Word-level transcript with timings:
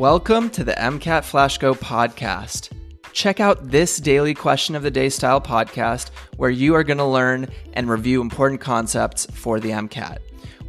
Welcome 0.00 0.48
to 0.52 0.64
the 0.64 0.72
MCAT 0.72 1.24
Flash 1.24 1.58
Go 1.58 1.74
podcast. 1.74 2.70
Check 3.12 3.38
out 3.38 3.68
this 3.68 3.98
daily 3.98 4.32
question 4.32 4.74
of 4.74 4.82
the 4.82 4.90
day 4.90 5.10
style 5.10 5.42
podcast 5.42 6.08
where 6.38 6.48
you 6.48 6.74
are 6.74 6.82
going 6.82 6.96
to 6.96 7.04
learn 7.04 7.48
and 7.74 7.86
review 7.86 8.22
important 8.22 8.62
concepts 8.62 9.26
for 9.26 9.60
the 9.60 9.68
MCAT. 9.68 10.16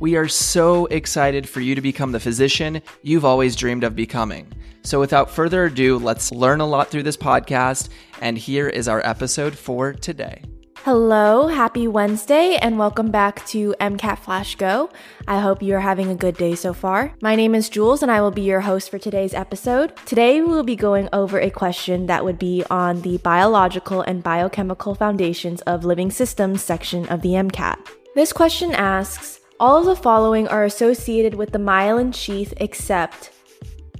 We 0.01 0.17
are 0.17 0.27
so 0.27 0.87
excited 0.87 1.47
for 1.47 1.61
you 1.61 1.75
to 1.75 1.81
become 1.81 2.11
the 2.11 2.19
physician 2.19 2.81
you've 3.03 3.23
always 3.23 3.55
dreamed 3.55 3.85
of 3.85 3.95
becoming. 3.95 4.51
So, 4.83 4.99
without 4.99 5.31
further 5.31 5.63
ado, 5.63 5.97
let's 5.97 6.33
learn 6.33 6.59
a 6.59 6.67
lot 6.67 6.89
through 6.89 7.03
this 7.03 7.15
podcast. 7.15 7.87
And 8.19 8.37
here 8.37 8.67
is 8.67 8.89
our 8.89 8.99
episode 9.07 9.57
for 9.57 9.93
today. 9.93 10.43
Hello, 10.83 11.45
happy 11.45 11.87
Wednesday, 11.87 12.57
and 12.59 12.79
welcome 12.79 13.11
back 13.11 13.45
to 13.45 13.75
MCAT 13.79 14.17
Flash 14.17 14.55
Go. 14.55 14.89
I 15.27 15.39
hope 15.39 15.61
you 15.61 15.75
are 15.75 15.79
having 15.79 16.09
a 16.09 16.15
good 16.15 16.35
day 16.37 16.55
so 16.55 16.73
far. 16.73 17.13
My 17.21 17.35
name 17.35 17.53
is 17.53 17.69
Jules, 17.69 18.01
and 18.01 18.11
I 18.11 18.19
will 18.19 18.31
be 18.31 18.41
your 18.41 18.61
host 18.61 18.89
for 18.89 18.97
today's 18.97 19.35
episode. 19.35 19.95
Today, 20.07 20.41
we 20.41 20.47
will 20.47 20.63
be 20.63 20.75
going 20.75 21.07
over 21.13 21.39
a 21.39 21.51
question 21.51 22.07
that 22.07 22.25
would 22.25 22.39
be 22.39 22.63
on 22.71 22.99
the 23.01 23.19
biological 23.19 24.01
and 24.01 24.23
biochemical 24.23 24.95
foundations 24.95 25.61
of 25.61 25.85
living 25.85 26.09
systems 26.09 26.63
section 26.63 27.07
of 27.09 27.21
the 27.21 27.33
MCAT. 27.33 27.77
This 28.15 28.33
question 28.33 28.71
asks 28.71 29.39
All 29.59 29.77
of 29.77 29.85
the 29.85 29.95
following 29.95 30.47
are 30.47 30.63
associated 30.63 31.35
with 31.35 31.51
the 31.51 31.59
myelin 31.59 32.11
sheath 32.11 32.55
except, 32.57 33.29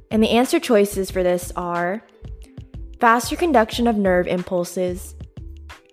and 0.09 0.23
the 0.23 0.31
answer 0.31 0.59
choices 0.59 1.11
for 1.11 1.21
this 1.21 1.53
are 1.55 2.03
faster 2.99 3.35
conduction 3.35 3.85
of 3.85 3.97
nerve 3.97 4.25
impulses 4.25 5.13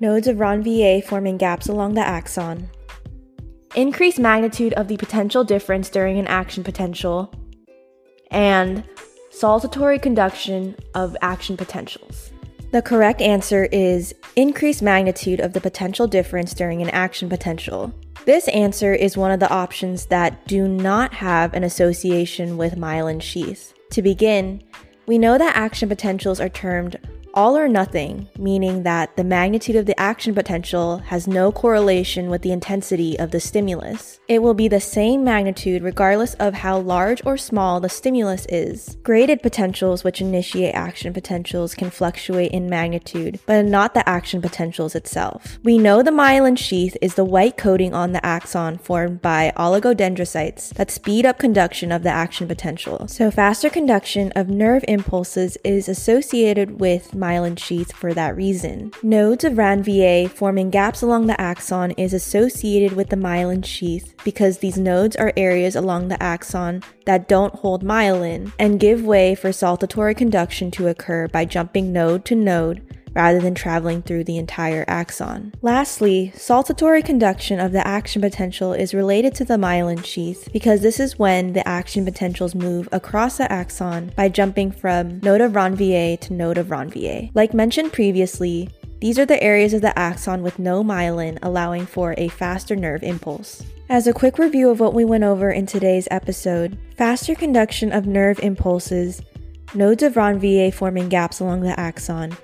nodes 0.01 0.29
of 0.29 0.37
Ranvier 0.37 1.05
forming 1.05 1.37
gaps 1.37 1.69
along 1.69 1.95
the 1.95 2.07
axon, 2.07 2.71
increased 3.75 4.19
magnitude 4.19 4.73
of 4.75 4.89
the 4.89 4.97
potential 4.97 5.45
difference 5.45 5.91
during 5.91 6.19
an 6.19 6.27
action 6.27 6.63
potential, 6.63 7.33
and 8.31 8.85
saltatory 9.31 10.01
conduction 10.01 10.77
of 10.95 11.17
action 11.21 11.57
potentials. 11.57 12.33
The 12.71 12.83
correct 12.83 13.23
answer 13.23 13.65
is 13.73 14.15
increased 14.37 14.83
magnitude 14.83 15.41
of 15.41 15.53
the 15.53 15.61
potential 15.61 16.07
difference 16.07 16.53
during 16.53 16.83
an 16.83 16.91
action 16.91 17.29
potential. 17.29 17.93
This 18.27 18.47
answer 18.49 18.93
is 18.93 19.17
one 19.17 19.31
of 19.31 19.41
the 19.41 19.49
options 19.49 20.07
that 20.07 20.47
do 20.47 20.69
not 20.69 21.15
have 21.15 21.55
an 21.55 21.65
association 21.65 22.59
with 22.59 22.77
myelin 22.77 23.23
sheath. 23.23 23.73
To 23.93 24.03
begin, 24.03 24.63
we 25.07 25.17
know 25.17 25.39
that 25.39 25.57
action 25.57 25.89
potentials 25.89 26.41
are 26.41 26.51
termed 26.51 26.99
all 27.35 27.57
or 27.57 27.69
nothing, 27.69 28.29
meaning 28.39 28.83
that 28.83 29.17
the 29.17 29.25
magnitude 29.25 29.77
of 29.77 29.87
the 29.87 29.99
action 29.99 30.35
potential 30.35 30.99
has 30.99 31.27
no 31.27 31.53
correlation 31.53 32.31
with 32.31 32.43
the 32.43 32.53
intensity 32.53 33.19
of 33.19 33.31
the 33.31 33.41
stimulus. 33.41 34.19
It 34.29 34.43
will 34.43 34.55
be 34.55 34.69
the 34.69 34.81
same 34.81 35.25
magnitude 35.25 35.83
regardless 35.83 36.35
of 36.35 36.55
how 36.55 36.79
large 36.79 37.25
or 37.25 37.37
small 37.37 37.81
the 37.81 37.89
stimulus 37.89 38.47
is. 38.49 38.97
Graded 39.03 39.43
potentials, 39.43 40.05
which 40.05 40.21
initiate 40.21 40.75
action 40.75 41.13
potentials, 41.13 41.75
can 41.75 41.91
fluctuate 41.91 42.53
in 42.53 42.69
magnitude, 42.69 43.41
but 43.47 43.65
not 43.65 43.95
the 43.95 44.09
action 44.09 44.41
potentials 44.41 44.95
itself. 44.95 45.59
We 45.63 45.79
know 45.79 46.03
the 46.03 46.11
myelin 46.11 46.59
sheath 46.59 46.97
is 47.03 47.15
the 47.15 47.25
white 47.25 47.57
coating 47.57 47.95
on 47.95 48.13
the 48.13 48.25
axon 48.25 48.79
formed 48.79 49.23
by 49.23 49.53
oligodendrocytes 49.57 50.75
that 50.75 50.91
speed 50.91 51.27
up 51.27 51.39
conduction 51.39 51.93
of 51.93 52.03
the 52.03 52.11
action 52.11 52.49
potential. 52.49 53.07
So, 53.09 53.31
faster 53.31 53.71
conduction 53.71 54.33
of 54.33 54.49
nerve 54.49 54.85
impulses 54.89 55.57
is 55.65 55.89
associated 55.89 56.81
with 56.81 57.15
myelin 57.19 57.59
sheath 57.59 57.93
for 57.93 58.15
that 58.15 58.37
reason. 58.37 58.93
Nodes 59.03 59.45
of 59.45 59.55
Ranvier 59.55 60.31
forming 60.31 60.71
gaps 60.71 61.03
along 61.03 61.27
the 61.27 61.41
axon 61.41 61.91
is 61.93 62.15
associated 62.15 62.93
with 62.97 63.09
the 63.09 63.17
myelin 63.17 63.65
sheath 63.65 64.15
because 64.25 64.59
these 64.59 64.79
nodes 64.79 65.17
are 65.17 65.33
areas 65.37 65.77
along 65.77 66.09
the 66.09 66.23
axon 66.23 66.83
that 67.07 67.29
don't 67.29 67.55
hold 67.57 67.85
myelin 67.85 68.53
and 68.59 68.81
give 68.81 69.05
way 69.05 69.35
for 69.35 69.51
saltatory 69.51 70.17
conduction 70.17 70.71
to 70.71 70.89
occur 70.89 71.29
by 71.29 71.45
jumping 71.45 71.93
node 71.93 72.25
to 72.25 72.35
node 72.35 72.83
rather 73.15 73.41
than 73.41 73.55
traveling 73.55 74.03
through 74.03 74.25
the 74.25 74.39
entire 74.39 74.85
axon. 74.89 75.53
Lastly, 75.63 76.33
saltatory 76.37 77.05
conduction 77.05 77.61
of 77.61 77.73
the 77.73 77.87
action 77.87 78.23
potential 78.23 78.73
is 78.73 78.95
related 78.95 79.35
to 79.37 79.45
the 79.45 79.55
myelin 79.55 80.05
sheath 80.05 80.49
because 80.53 80.81
this 80.81 81.01
is 81.01 81.19
when 81.19 81.53
the 81.53 81.67
action 81.67 82.05
potentials 82.05 82.55
move 82.55 82.89
across 82.93 83.39
the 83.39 83.51
axon 83.51 84.13
by 84.17 84.29
jumping 84.29 84.71
from 84.71 85.21
node 85.21 85.41
of 85.41 85.53
Ranvier 85.53 86.19
to 86.21 86.33
node 86.33 86.59
of 86.59 86.69
Ranvier. 86.69 87.31
Like 87.35 87.55
mentioned 87.55 87.93
previously, 87.93 88.71
these 89.01 89.19
are 89.19 89.27
the 89.27 89.41
areas 89.43 89.75
of 89.75 89.83
the 89.83 89.97
axon 89.97 90.43
with 90.43 90.59
no 90.59 90.83
myelin, 90.83 91.39
allowing 91.43 91.87
for 91.87 92.15
a 92.19 92.29
faster 92.29 92.75
nerve 92.75 93.05
impulse. 93.05 93.63
As 93.89 94.07
a 94.07 94.13
quick 94.13 94.39
review 94.39 94.69
of 94.71 94.81
what 94.81 94.93
we 94.93 95.05
went 95.05 95.25
over 95.25 95.51
in 95.51 95.67
today's 95.67 96.09
episode, 96.11 96.77
faster 96.97 97.35
conduction 97.35 97.93
of 97.93 98.07
nerve 98.07 98.41
impulses, 98.41 99.23
nodes 99.73 100.03
of 100.03 100.15
Ranvier 100.15 100.75
forming 100.75 101.09
gaps 101.09 101.41
along 101.41 101.61
the 101.61 101.79
axon, 101.79 102.37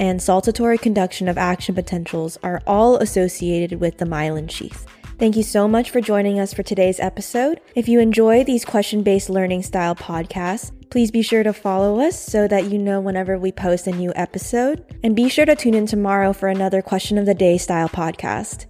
and 0.00 0.20
saltatory 0.20 0.80
conduction 0.80 1.28
of 1.28 1.38
action 1.38 1.74
potentials 1.74 2.38
are 2.42 2.62
all 2.66 2.96
associated 2.96 3.80
with 3.80 3.98
the 3.98 4.04
myelin 4.04 4.50
sheath. 4.50 4.86
Thank 5.18 5.36
you 5.36 5.42
so 5.42 5.68
much 5.68 5.90
for 5.90 6.00
joining 6.00 6.40
us 6.40 6.52
for 6.52 6.62
today's 6.62 6.98
episode. 6.98 7.60
If 7.74 7.88
you 7.88 8.00
enjoy 8.00 8.42
these 8.42 8.64
question 8.64 9.02
based 9.02 9.30
learning 9.30 9.62
style 9.62 9.94
podcasts, 9.94 10.72
please 10.90 11.10
be 11.10 11.22
sure 11.22 11.42
to 11.42 11.52
follow 11.52 12.00
us 12.00 12.18
so 12.18 12.48
that 12.48 12.66
you 12.66 12.78
know 12.78 13.00
whenever 13.00 13.38
we 13.38 13.52
post 13.52 13.86
a 13.86 13.92
new 13.92 14.12
episode. 14.16 14.84
And 15.02 15.14
be 15.14 15.28
sure 15.28 15.46
to 15.46 15.54
tune 15.54 15.74
in 15.74 15.86
tomorrow 15.86 16.32
for 16.32 16.48
another 16.48 16.82
question 16.82 17.18
of 17.18 17.26
the 17.26 17.34
day 17.34 17.56
style 17.56 17.88
podcast. 17.88 18.66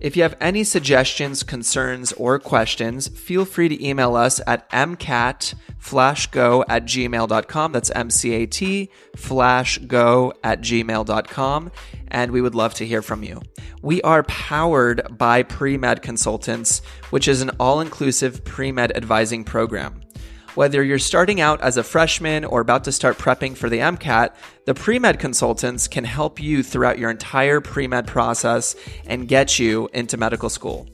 If 0.00 0.16
you 0.16 0.22
have 0.22 0.36
any 0.40 0.62
suggestions, 0.64 1.42
concerns, 1.42 2.12
or 2.12 2.38
questions, 2.38 3.08
feel 3.08 3.44
free 3.44 3.68
to 3.68 3.84
email 3.84 4.14
us 4.14 4.40
at 4.46 4.70
mcatflashgo 4.70 6.64
at 6.68 6.84
gmail.com. 6.84 7.72
That's 7.72 7.90
M 7.90 8.08
C 8.10 8.32
A 8.34 8.46
T 8.46 8.90
flashgo 9.16 10.32
at 10.44 10.60
gmail.com. 10.60 11.72
And 12.08 12.30
we 12.30 12.40
would 12.40 12.54
love 12.54 12.74
to 12.74 12.86
hear 12.86 13.02
from 13.02 13.22
you. 13.22 13.42
We 13.82 14.00
are 14.02 14.22
powered 14.22 15.18
by 15.18 15.42
Pre 15.42 15.76
Med 15.76 16.00
Consultants, 16.02 16.80
which 17.10 17.28
is 17.28 17.42
an 17.42 17.50
all 17.58 17.80
inclusive 17.80 18.44
pre 18.44 18.72
med 18.72 18.96
advising 18.96 19.44
program. 19.44 20.00
Whether 20.58 20.82
you're 20.82 20.98
starting 20.98 21.40
out 21.40 21.60
as 21.60 21.76
a 21.76 21.84
freshman 21.84 22.44
or 22.44 22.60
about 22.60 22.82
to 22.82 22.90
start 22.90 23.16
prepping 23.16 23.56
for 23.56 23.70
the 23.70 23.78
MCAT, 23.78 24.34
the 24.64 24.74
pre 24.74 24.98
med 24.98 25.20
consultants 25.20 25.86
can 25.86 26.02
help 26.02 26.42
you 26.42 26.64
throughout 26.64 26.98
your 26.98 27.10
entire 27.10 27.60
pre 27.60 27.86
med 27.86 28.08
process 28.08 28.74
and 29.06 29.28
get 29.28 29.60
you 29.60 29.88
into 29.92 30.16
medical 30.16 30.50
school. 30.50 30.88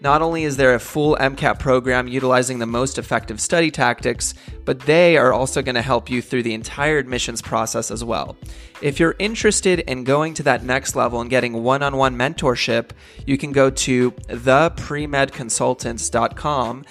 Not 0.00 0.20
only 0.20 0.42
is 0.42 0.56
there 0.56 0.74
a 0.74 0.80
full 0.80 1.16
MCAT 1.20 1.60
program 1.60 2.08
utilizing 2.08 2.58
the 2.58 2.66
most 2.66 2.98
effective 2.98 3.40
study 3.40 3.70
tactics, 3.70 4.34
but 4.64 4.80
they 4.80 5.16
are 5.16 5.32
also 5.32 5.62
going 5.62 5.76
to 5.76 5.82
help 5.82 6.10
you 6.10 6.20
through 6.20 6.42
the 6.42 6.54
entire 6.54 6.98
admissions 6.98 7.40
process 7.40 7.92
as 7.92 8.02
well. 8.02 8.36
If 8.82 8.98
you're 8.98 9.14
interested 9.20 9.78
in 9.78 10.02
going 10.02 10.34
to 10.34 10.42
that 10.42 10.64
next 10.64 10.96
level 10.96 11.20
and 11.20 11.30
getting 11.30 11.62
one 11.62 11.84
on 11.84 11.96
one 11.96 12.16
mentorship, 12.16 12.90
you 13.26 13.38
can 13.38 13.52
go 13.52 13.70
to 13.70 14.10
thepremedconsultants.com 14.10 16.84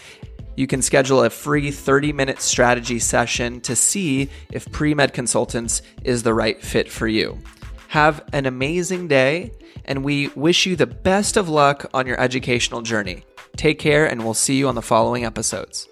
you 0.56 0.68
can 0.68 0.82
schedule 0.82 1.24
a 1.24 1.30
free 1.30 1.72
30 1.72 2.14
minute 2.14 2.42
strategy 2.42 3.00
session 3.00 3.62
to 3.62 3.76
see 3.76 4.30
if 4.52 4.72
Pre 4.72 4.94
Med 4.94 5.14
Consultants 5.14 5.82
is 6.04 6.24
the 6.24 6.34
right 6.34 6.62
fit 6.62 6.92
for 6.92 7.08
you. 7.08 7.40
Have 7.90 8.24
an 8.34 8.46
amazing 8.46 9.08
day, 9.08 9.52
and 9.86 10.04
we 10.04 10.30
wish 10.30 10.66
you 10.66 10.76
the 10.76 10.88
best 10.88 11.38
of 11.38 11.50
luck 11.50 11.90
on 11.94 12.08
your 12.08 12.20
educational 12.20 12.82
journey. 12.82 13.24
Take 13.56 13.78
care, 13.78 14.06
and 14.06 14.24
we'll 14.24 14.34
see 14.34 14.56
you 14.56 14.68
on 14.68 14.76
the 14.76 14.82
following 14.82 15.26
episodes. 15.26 15.88